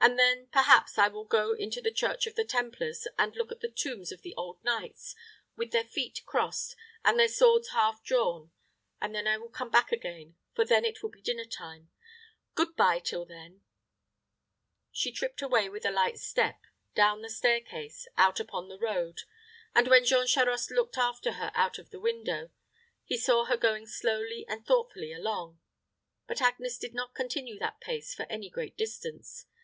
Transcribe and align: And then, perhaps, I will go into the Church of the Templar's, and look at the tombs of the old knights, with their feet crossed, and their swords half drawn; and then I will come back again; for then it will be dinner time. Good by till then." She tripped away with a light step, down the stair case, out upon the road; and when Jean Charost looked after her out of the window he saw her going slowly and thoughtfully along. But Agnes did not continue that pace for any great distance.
And 0.00 0.16
then, 0.16 0.46
perhaps, 0.52 0.98
I 0.98 1.08
will 1.08 1.24
go 1.24 1.52
into 1.52 1.80
the 1.80 1.90
Church 1.90 2.28
of 2.28 2.36
the 2.36 2.44
Templar's, 2.44 3.08
and 3.18 3.34
look 3.34 3.50
at 3.50 3.58
the 3.58 3.68
tombs 3.68 4.12
of 4.12 4.22
the 4.22 4.32
old 4.36 4.62
knights, 4.62 5.16
with 5.56 5.72
their 5.72 5.82
feet 5.82 6.22
crossed, 6.24 6.76
and 7.04 7.18
their 7.18 7.26
swords 7.26 7.70
half 7.70 8.00
drawn; 8.04 8.52
and 9.00 9.12
then 9.12 9.26
I 9.26 9.36
will 9.36 9.48
come 9.48 9.70
back 9.70 9.90
again; 9.90 10.36
for 10.54 10.64
then 10.64 10.84
it 10.84 11.02
will 11.02 11.10
be 11.10 11.20
dinner 11.20 11.44
time. 11.44 11.90
Good 12.54 12.76
by 12.76 13.00
till 13.00 13.24
then." 13.26 13.62
She 14.92 15.10
tripped 15.10 15.42
away 15.42 15.68
with 15.68 15.84
a 15.84 15.90
light 15.90 16.20
step, 16.20 16.60
down 16.94 17.22
the 17.22 17.28
stair 17.28 17.60
case, 17.60 18.06
out 18.16 18.38
upon 18.38 18.68
the 18.68 18.78
road; 18.78 19.22
and 19.74 19.88
when 19.88 20.04
Jean 20.04 20.28
Charost 20.28 20.70
looked 20.70 20.96
after 20.96 21.32
her 21.32 21.50
out 21.52 21.80
of 21.80 21.90
the 21.90 21.98
window 21.98 22.50
he 23.04 23.16
saw 23.18 23.46
her 23.46 23.56
going 23.56 23.88
slowly 23.88 24.46
and 24.48 24.64
thoughtfully 24.64 25.12
along. 25.12 25.58
But 26.28 26.40
Agnes 26.40 26.78
did 26.78 26.94
not 26.94 27.12
continue 27.16 27.58
that 27.58 27.80
pace 27.80 28.14
for 28.14 28.22
any 28.30 28.48
great 28.48 28.76
distance. 28.76 29.46